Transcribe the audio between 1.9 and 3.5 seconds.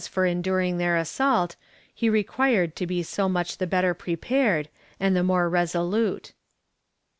he required to be so